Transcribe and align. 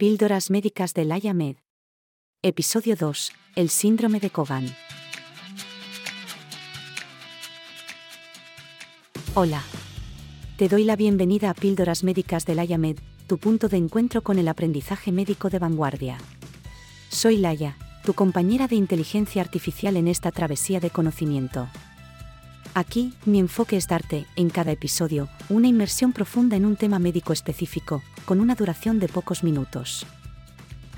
Píldoras 0.00 0.48
médicas 0.48 0.94
de 0.94 1.04
Laia 1.04 1.34
Med. 1.34 1.56
Episodio 2.42 2.96
2. 2.96 3.32
El 3.54 3.68
síndrome 3.68 4.18
de 4.18 4.30
Kogan. 4.30 4.64
Hola. 9.34 9.62
Te 10.56 10.68
doy 10.68 10.84
la 10.84 10.96
bienvenida 10.96 11.50
a 11.50 11.54
Píldoras 11.54 12.02
médicas 12.02 12.46
de 12.46 12.54
Laia 12.54 12.78
Med, 12.78 12.96
tu 13.26 13.36
punto 13.36 13.68
de 13.68 13.76
encuentro 13.76 14.22
con 14.22 14.38
el 14.38 14.48
aprendizaje 14.48 15.12
médico 15.12 15.50
de 15.50 15.58
vanguardia. 15.58 16.16
Soy 17.10 17.36
Laia, 17.36 17.76
tu 18.02 18.14
compañera 18.14 18.68
de 18.68 18.76
inteligencia 18.76 19.42
artificial 19.42 19.98
en 19.98 20.08
esta 20.08 20.30
travesía 20.30 20.80
de 20.80 20.88
conocimiento. 20.88 21.68
Aquí, 22.72 23.14
mi 23.24 23.40
enfoque 23.40 23.76
es 23.76 23.88
darte, 23.88 24.26
en 24.36 24.48
cada 24.48 24.70
episodio, 24.70 25.28
una 25.48 25.66
inmersión 25.66 26.12
profunda 26.12 26.56
en 26.56 26.64
un 26.64 26.76
tema 26.76 27.00
médico 27.00 27.32
específico, 27.32 28.00
con 28.24 28.40
una 28.40 28.54
duración 28.54 29.00
de 29.00 29.08
pocos 29.08 29.42
minutos. 29.42 30.06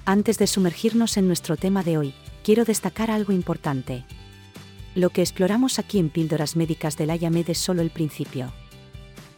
Antes 0.05 0.37
de 0.37 0.47
sumergirnos 0.47 1.17
en 1.17 1.27
nuestro 1.27 1.57
tema 1.57 1.83
de 1.83 1.97
hoy, 1.97 2.15
quiero 2.45 2.67
destacar 2.67 3.11
algo 3.11 3.33
importante. 3.33 4.05
Lo 4.95 5.09
que 5.09 5.23
exploramos 5.23 5.79
aquí 5.79 5.99
en 5.99 6.11
Píldoras 6.11 6.57
Médicas 6.57 6.99
de 6.99 7.07
Layamed 7.07 7.49
es 7.49 7.59
solo 7.59 7.81
el 7.81 7.91
principio. 7.91 8.53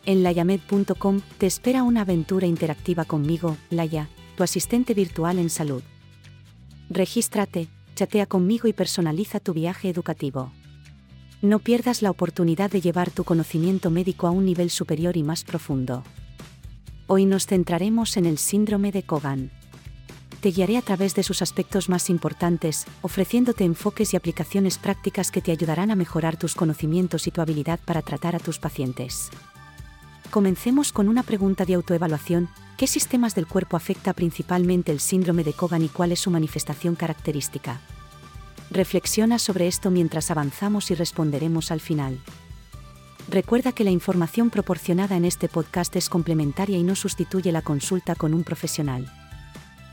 En 0.05 0.25
layamed.com 0.25 1.21
te 1.39 1.47
espera 1.47 1.85
una 1.85 2.01
aventura 2.01 2.49
interactiva 2.49 3.05
conmigo, 3.05 3.57
Laya, 3.71 4.09
tu 4.37 4.43
asistente 4.43 4.93
virtual 4.93 5.39
en 5.39 5.51
salud. 5.51 5.85
Regístrate, 6.91 7.69
chatea 7.95 8.27
conmigo 8.27 8.67
y 8.67 8.73
personaliza 8.73 9.39
tu 9.39 9.53
viaje 9.53 9.89
educativo. 9.89 10.53
No 11.45 11.59
pierdas 11.59 12.01
la 12.01 12.11
oportunidad 12.11 12.71
de 12.71 12.81
llevar 12.81 13.11
tu 13.11 13.23
conocimiento 13.23 13.91
médico 13.91 14.27
a 14.27 14.31
un 14.31 14.47
nivel 14.47 14.71
superior 14.71 15.19
y 15.19 15.23
más 15.23 15.45
profundo. 15.45 16.03
Hoy 17.07 17.27
nos 17.27 17.47
centraremos 17.47 18.17
en 18.17 18.25
el 18.25 18.39
síndrome 18.39 18.93
de 18.93 19.03
Kogan. 19.03 19.51
Te 20.41 20.53
guiaré 20.53 20.79
a 20.79 20.81
través 20.81 21.15
de 21.15 21.23
sus 21.23 21.43
aspectos 21.43 21.91
más 21.91 22.09
importantes, 22.09 22.87
ofreciéndote 23.03 23.65
enfoques 23.65 24.15
y 24.15 24.17
aplicaciones 24.17 24.79
prácticas 24.79 25.31
que 25.31 25.43
te 25.43 25.53
ayudarán 25.53 25.91
a 25.91 25.97
mejorar 25.97 26.39
tus 26.39 26.55
conocimientos 26.55 27.27
y 27.27 27.31
tu 27.31 27.43
habilidad 27.43 27.79
para 27.85 28.01
tratar 28.01 28.35
a 28.35 28.41
tus 28.41 28.59
pacientes. 28.59 29.29
Comencemos 30.31 30.95
con 30.95 31.11
una 31.11 31.25
pregunta 31.25 31.67
de 31.67 31.75
autoevaluación. 31.75 32.49
¿Qué 32.79 32.87
sistemas 32.87 33.35
del 33.35 33.47
cuerpo 33.47 33.77
afecta 33.77 34.15
principalmente 34.15 34.93
el 34.93 34.99
síndrome 34.99 35.45
de 35.45 35.53
Kogan 35.53 35.85
y 35.85 35.89
cuál 35.91 36.13
es 36.13 36.21
su 36.21 36.31
manifestación 36.31 36.95
característica? 36.95 37.83
Reflexiona 38.75 39.39
sobre 39.39 39.69
esto 39.69 39.93
mientras 39.93 40.33
avanzamos 40.33 40.91
y 40.91 40.97
responderemos 40.97 41.71
al 41.71 41.79
final. 41.79 42.19
Recuerda 43.31 43.71
que 43.71 43.85
la 43.85 43.93
información 43.93 44.51
proporcionada 44.51 45.17
en 45.17 45.25
este 45.25 45.49
podcast 45.49 45.95
es 45.95 46.09
complementaria 46.09 46.77
y 46.77 46.83
no 46.83 46.97
sustituye 46.97 47.53
la 47.53 47.63
consulta 47.63 48.17
con 48.17 48.35
un 48.35 48.43
profesional. 48.43 49.07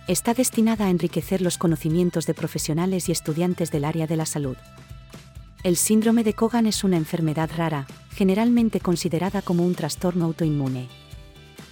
Está 0.08 0.34
destinada 0.34 0.88
a 0.88 0.90
enriquecer 0.90 1.44
los 1.44 1.60
conocimientos 1.60 2.26
de 2.26 2.34
profesionales 2.34 3.08
y 3.08 3.12
estudiantes 3.12 3.70
del 3.70 3.86
área 3.86 4.08
de 4.08 4.18
la 4.18 4.26
salud. 4.26 4.58
El 5.62 5.78
síndrome 5.78 6.24
de 6.24 6.34
Kogan 6.34 6.66
es 6.66 6.84
una 6.84 6.98
enfermedad 6.98 7.52
rara, 7.56 7.86
generalmente 8.16 8.80
considerada 8.80 9.44
como 9.44 9.64
un 9.64 9.76
trastorno 9.76 10.26
autoinmune. 10.26 10.90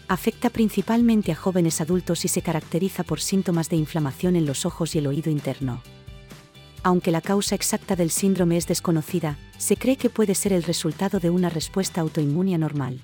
Afecta 0.08 0.52
principalmente 0.52 1.32
a 1.32 1.36
jóvenes 1.36 1.82
adultos 1.82 2.24
y 2.24 2.28
se 2.28 2.44
caracteriza 2.44 3.04
por 3.04 3.20
síntomas 3.20 3.68
de 3.68 3.78
inflamación 3.78 4.36
en 4.36 4.46
los 4.46 4.68
ojos 4.68 4.94
y 4.94 5.00
el 5.00 5.08
oído 5.08 5.32
interno. 5.32 5.82
Aunque 6.84 7.12
la 7.12 7.22
causa 7.22 7.56
exacta 7.56 7.96
del 7.96 8.10
síndrome 8.10 8.56
es 8.56 8.68
desconocida, 8.68 9.38
se 9.58 9.76
cree 9.76 9.98
que 9.98 10.10
puede 10.10 10.34
ser 10.34 10.54
el 10.54 10.64
resultado 10.64 11.20
de 11.20 11.30
una 11.30 11.50
respuesta 11.50 12.02
autoinmune 12.02 12.58
normal. 12.58 13.02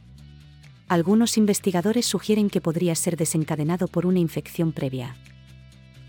Algunos 0.88 1.38
investigadores 1.38 2.06
sugieren 2.06 2.50
que 2.50 2.62
podría 2.62 2.96
ser 2.96 3.18
desencadenado 3.18 3.88
por 3.88 4.06
una 4.06 4.20
infección 4.20 4.72
previa. 4.72 5.18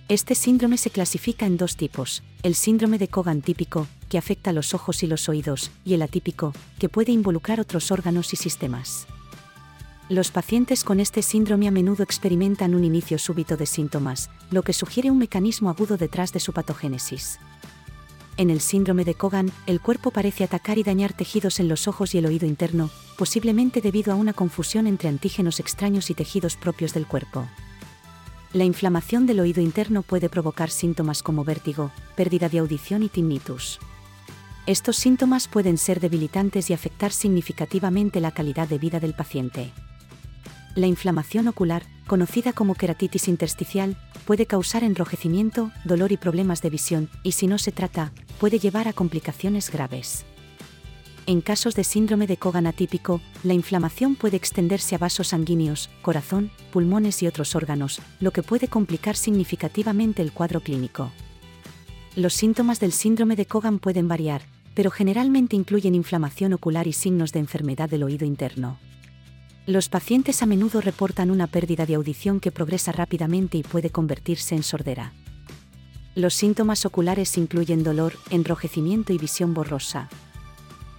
Este 0.08 0.36
síndrome 0.36 0.78
se 0.78 0.90
clasifica 0.90 1.46
en 1.46 1.56
dos 1.56 1.76
tipos, 1.76 2.22
el 2.44 2.54
síndrome 2.54 2.98
de 2.98 3.08
Kogan 3.08 3.42
típico, 3.42 3.88
que 4.08 4.18
afecta 4.18 4.52
los 4.52 4.72
ojos 4.72 5.02
y 5.02 5.08
los 5.08 5.28
oídos, 5.28 5.72
y 5.84 5.94
el 5.94 6.02
atípico, 6.02 6.52
que 6.78 6.88
puede 6.88 7.10
involucrar 7.10 7.58
otros 7.58 7.90
órganos 7.90 8.32
y 8.32 8.36
sistemas. 8.36 9.08
Los 10.08 10.30
pacientes 10.30 10.84
con 10.84 11.00
este 11.00 11.22
síndrome 11.22 11.66
a 11.66 11.72
menudo 11.72 12.04
experimentan 12.04 12.76
un 12.76 12.84
inicio 12.84 13.18
súbito 13.18 13.56
de 13.56 13.66
síntomas, 13.66 14.30
lo 14.52 14.62
que 14.62 14.72
sugiere 14.72 15.10
un 15.10 15.18
mecanismo 15.18 15.68
agudo 15.68 15.96
detrás 15.96 16.32
de 16.32 16.38
su 16.38 16.52
patogénesis. 16.52 17.40
En 18.38 18.50
el 18.50 18.60
síndrome 18.60 19.06
de 19.06 19.14
Kogan, 19.14 19.50
el 19.66 19.80
cuerpo 19.80 20.10
parece 20.10 20.44
atacar 20.44 20.76
y 20.76 20.82
dañar 20.82 21.14
tejidos 21.14 21.58
en 21.58 21.68
los 21.68 21.88
ojos 21.88 22.14
y 22.14 22.18
el 22.18 22.26
oído 22.26 22.46
interno, 22.46 22.90
posiblemente 23.16 23.80
debido 23.80 24.12
a 24.12 24.16
una 24.16 24.34
confusión 24.34 24.86
entre 24.86 25.08
antígenos 25.08 25.58
extraños 25.58 26.10
y 26.10 26.14
tejidos 26.14 26.56
propios 26.56 26.92
del 26.92 27.06
cuerpo. 27.06 27.46
La 28.52 28.64
inflamación 28.64 29.26
del 29.26 29.40
oído 29.40 29.62
interno 29.62 30.02
puede 30.02 30.28
provocar 30.28 30.70
síntomas 30.70 31.22
como 31.22 31.44
vértigo, 31.44 31.92
pérdida 32.14 32.50
de 32.50 32.58
audición 32.58 33.02
y 33.02 33.08
tinnitus. 33.08 33.78
Estos 34.66 34.96
síntomas 34.96 35.48
pueden 35.48 35.78
ser 35.78 36.00
debilitantes 36.00 36.68
y 36.68 36.74
afectar 36.74 37.12
significativamente 37.12 38.20
la 38.20 38.32
calidad 38.32 38.68
de 38.68 38.78
vida 38.78 39.00
del 39.00 39.14
paciente. 39.14 39.72
La 40.74 40.86
inflamación 40.86 41.48
ocular, 41.48 41.84
conocida 42.06 42.52
como 42.52 42.74
queratitis 42.74 43.28
intersticial, 43.28 43.96
puede 44.24 44.46
causar 44.46 44.84
enrojecimiento, 44.84 45.72
dolor 45.84 46.12
y 46.12 46.16
problemas 46.16 46.62
de 46.62 46.70
visión, 46.70 47.10
y 47.22 47.32
si 47.32 47.46
no 47.46 47.58
se 47.58 47.72
trata, 47.72 48.12
puede 48.38 48.58
llevar 48.58 48.88
a 48.88 48.92
complicaciones 48.92 49.70
graves. 49.70 50.24
En 51.26 51.40
casos 51.40 51.74
de 51.74 51.82
síndrome 51.82 52.28
de 52.28 52.36
Kogan 52.36 52.68
atípico, 52.68 53.20
la 53.42 53.52
inflamación 53.52 54.14
puede 54.14 54.36
extenderse 54.36 54.94
a 54.94 54.98
vasos 54.98 55.28
sanguíneos, 55.28 55.90
corazón, 56.00 56.52
pulmones 56.72 57.20
y 57.22 57.26
otros 57.26 57.56
órganos, 57.56 58.00
lo 58.20 58.30
que 58.30 58.44
puede 58.44 58.68
complicar 58.68 59.16
significativamente 59.16 60.22
el 60.22 60.30
cuadro 60.30 60.60
clínico. 60.60 61.10
Los 62.14 62.32
síntomas 62.34 62.78
del 62.78 62.92
síndrome 62.92 63.34
de 63.34 63.46
Kogan 63.46 63.80
pueden 63.80 64.06
variar, 64.06 64.42
pero 64.74 64.92
generalmente 64.92 65.56
incluyen 65.56 65.96
inflamación 65.96 66.52
ocular 66.52 66.86
y 66.86 66.92
signos 66.92 67.32
de 67.32 67.40
enfermedad 67.40 67.90
del 67.90 68.04
oído 68.04 68.24
interno. 68.24 68.78
Los 69.66 69.88
pacientes 69.88 70.44
a 70.44 70.46
menudo 70.46 70.80
reportan 70.80 71.32
una 71.32 71.48
pérdida 71.48 71.86
de 71.86 71.96
audición 71.96 72.38
que 72.38 72.52
progresa 72.52 72.92
rápidamente 72.92 73.58
y 73.58 73.64
puede 73.64 73.90
convertirse 73.90 74.54
en 74.54 74.62
sordera. 74.62 75.12
Los 76.14 76.34
síntomas 76.34 76.86
oculares 76.86 77.36
incluyen 77.36 77.82
dolor, 77.82 78.14
enrojecimiento 78.30 79.12
y 79.12 79.18
visión 79.18 79.54
borrosa. 79.54 80.08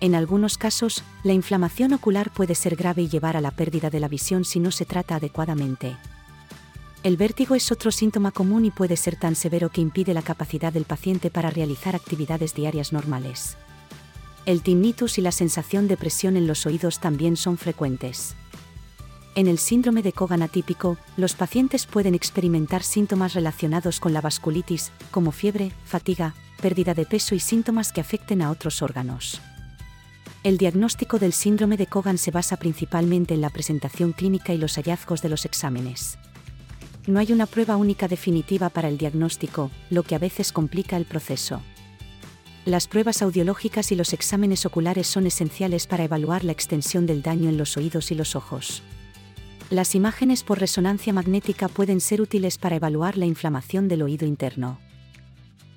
En 0.01 0.15
algunos 0.15 0.57
casos, 0.57 1.03
la 1.23 1.31
inflamación 1.31 1.93
ocular 1.93 2.29
puede 2.33 2.55
ser 2.55 2.75
grave 2.75 3.03
y 3.03 3.07
llevar 3.07 3.37
a 3.37 3.41
la 3.41 3.51
pérdida 3.51 3.89
de 3.89 4.01
la 4.01 4.09
visión 4.09 4.43
si 4.43 4.59
no 4.59 4.71
se 4.71 4.83
trata 4.83 5.15
adecuadamente. 5.15 5.95
El 7.03 7.15
vértigo 7.15 7.55
es 7.55 7.71
otro 7.71 7.89
síntoma 7.89 8.31
común 8.31 8.65
y 8.65 8.71
puede 8.71 8.97
ser 8.97 9.15
tan 9.15 9.35
severo 9.35 9.69
que 9.69 9.79
impide 9.79 10.13
la 10.13 10.21
capacidad 10.21 10.73
del 10.73 10.83
paciente 10.83 11.29
para 11.29 11.51
realizar 11.51 11.95
actividades 11.95 12.53
diarias 12.53 12.91
normales. 12.91 13.55
El 14.45 14.61
tinnitus 14.61 15.17
y 15.17 15.21
la 15.21 15.31
sensación 15.31 15.87
de 15.87 15.95
presión 15.95 16.35
en 16.35 16.47
los 16.47 16.65
oídos 16.65 16.99
también 16.99 17.37
son 17.37 17.57
frecuentes. 17.57 18.35
En 19.37 19.45
el 19.45 19.59
síndrome 19.59 20.01
de 20.01 20.13
Kogan 20.13 20.41
atípico, 20.41 20.97
los 21.15 21.35
pacientes 21.35 21.85
pueden 21.85 22.15
experimentar 22.15 22.81
síntomas 22.81 23.35
relacionados 23.35 23.99
con 23.99 24.11
la 24.11 24.19
vasculitis, 24.19 24.91
como 25.11 25.31
fiebre, 25.31 25.71
fatiga, 25.85 26.33
pérdida 26.59 26.95
de 26.95 27.05
peso 27.05 27.35
y 27.35 27.39
síntomas 27.39 27.91
que 27.91 28.01
afecten 28.01 28.41
a 28.41 28.49
otros 28.49 28.81
órganos. 28.81 29.39
El 30.41 30.57
diagnóstico 30.57 31.19
del 31.19 31.33
síndrome 31.33 31.77
de 31.77 31.85
Kogan 31.85 32.17
se 32.17 32.31
basa 32.31 32.57
principalmente 32.57 33.35
en 33.35 33.41
la 33.41 33.51
presentación 33.51 34.11
clínica 34.11 34.55
y 34.55 34.57
los 34.57 34.73
hallazgos 34.73 35.21
de 35.21 35.29
los 35.29 35.45
exámenes. 35.45 36.17
No 37.05 37.19
hay 37.19 37.31
una 37.31 37.45
prueba 37.45 37.77
única 37.77 38.07
definitiva 38.07 38.69
para 38.69 38.87
el 38.87 38.97
diagnóstico, 38.97 39.69
lo 39.91 40.01
que 40.01 40.15
a 40.15 40.19
veces 40.19 40.51
complica 40.51 40.97
el 40.97 41.05
proceso. 41.05 41.61
Las 42.65 42.87
pruebas 42.87 43.21
audiológicas 43.21 43.91
y 43.91 43.95
los 43.95 44.13
exámenes 44.13 44.65
oculares 44.65 45.05
son 45.05 45.27
esenciales 45.27 45.85
para 45.85 46.05
evaluar 46.05 46.43
la 46.43 46.53
extensión 46.53 47.05
del 47.05 47.21
daño 47.21 47.49
en 47.49 47.57
los 47.57 47.77
oídos 47.77 48.09
y 48.09 48.15
los 48.15 48.35
ojos. 48.35 48.81
Las 49.69 49.95
imágenes 49.95 50.43
por 50.43 50.59
resonancia 50.59 51.11
magnética 51.11 51.67
pueden 51.67 51.99
ser 51.99 52.21
útiles 52.21 52.57
para 52.57 52.77
evaluar 52.77 53.17
la 53.17 53.25
inflamación 53.25 53.89
del 53.89 54.01
oído 54.01 54.25
interno. 54.25 54.79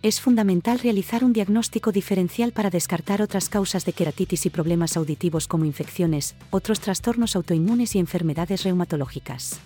Es 0.03 0.21
fundamental 0.21 0.79
realizar 0.79 1.25
un 1.25 1.33
diagnóstico 1.33 1.91
diferencial 1.91 2.53
para 2.53 2.71
descartar 2.71 3.21
otras 3.21 3.49
causas 3.49 3.85
de 3.85 3.93
queratitis 3.93 4.47
y 4.47 4.51
problemas 4.51 4.97
auditivos 4.97 5.49
como 5.49 5.65
infecciones, 5.65 6.37
otros 6.51 6.79
trastornos 6.79 7.35
autoinmunes 7.35 7.97
y 7.97 7.99
enfermedades 7.99 8.63
reumatológicas. 8.63 9.59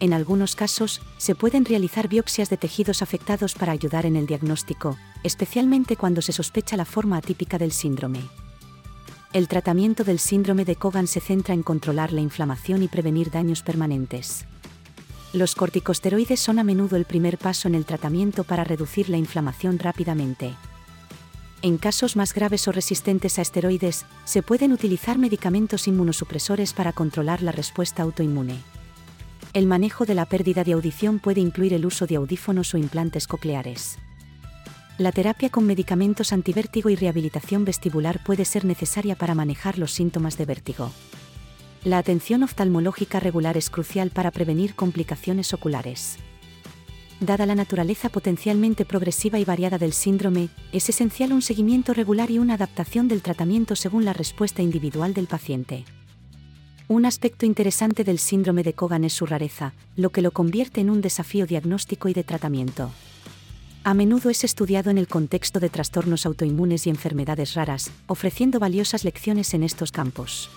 En 0.00 0.12
algunos 0.12 0.56
casos, 0.56 1.00
se 1.16 1.36
pueden 1.36 1.64
realizar 1.64 2.08
biopsias 2.08 2.50
de 2.50 2.56
tejidos 2.56 3.00
afectados 3.00 3.54
para 3.54 3.70
ayudar 3.70 4.06
en 4.06 4.16
el 4.16 4.26
diagnóstico, 4.26 4.98
especialmente 5.22 5.96
cuando 5.96 6.20
se 6.20 6.32
sospecha 6.32 6.76
la 6.76 6.84
forma 6.84 7.18
atípica 7.18 7.58
del 7.58 7.70
síndrome. 7.70 8.22
El 9.32 9.46
tratamiento 9.46 10.02
del 10.02 10.18
síndrome 10.18 10.64
de 10.64 10.74
Kogan 10.74 11.06
se 11.06 11.20
centra 11.20 11.54
en 11.54 11.62
controlar 11.62 12.12
la 12.12 12.20
inflamación 12.20 12.82
y 12.82 12.88
prevenir 12.88 13.30
daños 13.30 13.62
permanentes. 13.62 14.44
Los 15.32 15.54
corticosteroides 15.54 16.40
son 16.40 16.58
a 16.58 16.64
menudo 16.64 16.96
el 16.96 17.04
primer 17.04 17.38
paso 17.38 17.68
en 17.68 17.76
el 17.76 17.84
tratamiento 17.84 18.42
para 18.42 18.64
reducir 18.64 19.08
la 19.08 19.18
inflamación 19.18 19.78
rápidamente. 19.78 20.56
En 21.62 21.78
casos 21.78 22.16
más 22.16 22.34
graves 22.34 22.66
o 22.66 22.72
resistentes 22.72 23.38
a 23.38 23.42
esteroides, 23.42 24.04
se 24.24 24.42
pueden 24.42 24.72
utilizar 24.72 25.16
medicamentos 25.16 25.86
inmunosupresores 25.86 26.72
para 26.72 26.92
controlar 26.92 27.40
la 27.40 27.52
respuesta 27.52 28.02
autoinmune. 28.02 28.56
El 29.52 29.66
manejo 29.66 30.06
de 30.06 30.16
la 30.16 30.26
pérdida 30.26 30.64
de 30.64 30.72
audición 30.72 31.20
puede 31.20 31.40
incluir 31.40 31.72
el 31.72 31.86
uso 31.86 32.08
de 32.08 32.16
audífonos 32.16 32.74
o 32.74 32.78
implantes 32.78 33.28
cocleares. 33.28 33.98
La 35.00 35.12
terapia 35.12 35.48
con 35.48 35.64
medicamentos 35.64 36.30
antivértigo 36.30 36.90
y 36.90 36.94
rehabilitación 36.94 37.64
vestibular 37.64 38.22
puede 38.22 38.44
ser 38.44 38.66
necesaria 38.66 39.16
para 39.16 39.34
manejar 39.34 39.78
los 39.78 39.92
síntomas 39.92 40.36
de 40.36 40.44
vértigo. 40.44 40.90
La 41.84 41.96
atención 41.96 42.42
oftalmológica 42.42 43.18
regular 43.18 43.56
es 43.56 43.70
crucial 43.70 44.10
para 44.10 44.30
prevenir 44.30 44.74
complicaciones 44.74 45.54
oculares. 45.54 46.18
Dada 47.18 47.46
la 47.46 47.54
naturaleza 47.54 48.10
potencialmente 48.10 48.84
progresiva 48.84 49.38
y 49.38 49.44
variada 49.46 49.78
del 49.78 49.94
síndrome, 49.94 50.50
es 50.70 50.90
esencial 50.90 51.32
un 51.32 51.40
seguimiento 51.40 51.94
regular 51.94 52.30
y 52.30 52.38
una 52.38 52.52
adaptación 52.52 53.08
del 53.08 53.22
tratamiento 53.22 53.76
según 53.76 54.04
la 54.04 54.12
respuesta 54.12 54.60
individual 54.60 55.14
del 55.14 55.28
paciente. 55.28 55.86
Un 56.88 57.06
aspecto 57.06 57.46
interesante 57.46 58.04
del 58.04 58.18
síndrome 58.18 58.62
de 58.64 58.74
Cogan 58.74 59.04
es 59.04 59.14
su 59.14 59.24
rareza, 59.24 59.72
lo 59.96 60.10
que 60.10 60.20
lo 60.20 60.32
convierte 60.32 60.82
en 60.82 60.90
un 60.90 61.00
desafío 61.00 61.46
diagnóstico 61.46 62.10
y 62.10 62.12
de 62.12 62.22
tratamiento. 62.22 62.90
A 63.82 63.94
menudo 63.94 64.28
es 64.28 64.44
estudiado 64.44 64.90
en 64.90 64.98
el 64.98 65.08
contexto 65.08 65.58
de 65.58 65.70
trastornos 65.70 66.26
autoinmunes 66.26 66.86
y 66.86 66.90
enfermedades 66.90 67.54
raras, 67.54 67.90
ofreciendo 68.08 68.58
valiosas 68.58 69.04
lecciones 69.04 69.54
en 69.54 69.62
estos 69.62 69.90
campos. 69.90 70.50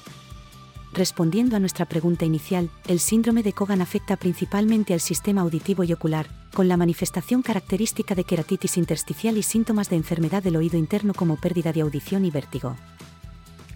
Respondiendo 0.92 1.56
a 1.56 1.60
nuestra 1.60 1.86
pregunta 1.86 2.26
inicial, 2.26 2.70
el 2.88 3.00
síndrome 3.00 3.42
de 3.42 3.54
Cogan 3.54 3.82
afecta 3.82 4.18
principalmente 4.18 4.94
al 4.94 5.00
sistema 5.00 5.42
auditivo 5.42 5.86
y 5.86 5.94
ocular, 5.94 6.28
con 6.54 6.68
la 6.68 6.76
manifestación 6.76 7.42
característica 7.42 8.14
de 8.14 8.26
queratitis 8.26 8.78
intersticial 8.78 9.38
y 9.38 9.44
síntomas 9.44 9.90
de 9.90 9.96
enfermedad 9.96 10.44
del 10.44 10.58
oído 10.58 10.78
interno 10.78 11.14
como 11.14 11.38
pérdida 11.38 11.72
de 11.72 11.82
audición 11.82 12.26
y 12.26 12.30
vértigo. 12.30 12.76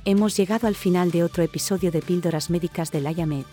Hemos 0.04 0.36
llegado 0.36 0.68
al 0.68 0.76
final 0.76 1.10
de 1.10 1.24
otro 1.24 1.42
episodio 1.42 1.90
de 1.90 2.02
Píldoras 2.02 2.50
Médicas 2.50 2.92
del 2.92 3.06
IAMED. 3.06 3.46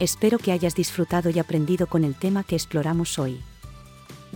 Espero 0.00 0.38
que 0.38 0.52
hayas 0.52 0.74
disfrutado 0.74 1.30
y 1.30 1.38
aprendido 1.38 1.86
con 1.86 2.04
el 2.04 2.14
tema 2.14 2.44
que 2.44 2.56
exploramos 2.56 3.18
hoy. 3.18 3.40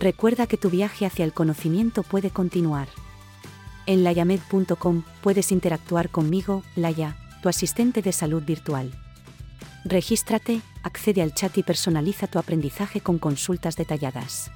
Recuerda 0.03 0.49
que 0.49 0.57
tu 0.57 0.69
viaje 0.69 1.07
hacia 1.07 1.25
el 1.25 1.33
conocimiento 1.33 2.03
puede 2.03 2.31
continuar. 2.31 2.89
En 3.87 4.03
layamed.com 4.03 5.05
puedes 5.21 5.53
interactuar 5.53 6.11
conmigo, 6.11 6.65
Laya, 6.75 7.17
tu 7.41 7.49
asistente 7.49 8.03
de 8.03 8.11
salud 8.11 8.43
virtual. 8.43 8.91
Regístrate, 9.85 10.61
accede 10.83 11.23
al 11.23 11.35
chat 11.35 11.57
y 11.57 11.63
personaliza 11.63 12.27
tu 12.27 12.41
aprendizaje 12.41 13.01
con 13.01 13.21
consultas 13.21 13.77
detalladas. 13.77 14.51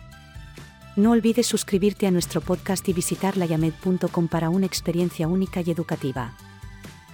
No 0.96 1.12
olvides 1.12 1.46
suscribirte 1.46 2.08
a 2.08 2.10
nuestro 2.10 2.40
podcast 2.40 2.88
y 2.88 2.92
visitar 2.92 3.36
layamed.com 3.36 4.26
para 4.26 4.50
una 4.50 4.66
experiencia 4.66 5.28
única 5.28 5.60
y 5.64 5.70
educativa. 5.70 6.36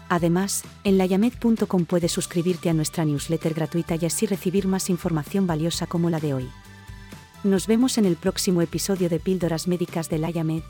Además, 0.08 0.64
en 0.84 0.96
layamed.com 0.96 1.84
puedes 1.84 2.12
suscribirte 2.12 2.70
a 2.70 2.72
nuestra 2.72 3.04
newsletter 3.04 3.52
gratuita 3.52 3.96
y 3.96 4.06
así 4.06 4.24
recibir 4.24 4.68
más 4.68 4.88
información 4.88 5.46
valiosa 5.46 5.86
como 5.86 6.08
la 6.08 6.18
de 6.18 6.32
hoy. 6.32 6.48
Nos 7.44 7.66
vemos 7.66 7.98
en 7.98 8.04
el 8.04 8.14
próximo 8.14 8.62
episodio 8.62 9.08
de 9.08 9.18
Píldoras 9.18 9.66
Médicas 9.66 10.08
de 10.08 10.18
Layamed. 10.18 10.62